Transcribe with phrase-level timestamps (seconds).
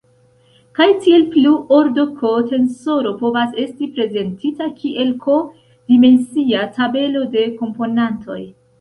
[0.77, 8.45] Kaj tiel plu: ordo-"k" tensoro povas esti prezentita kiel "k"-dimensia tabelo de komponantoj.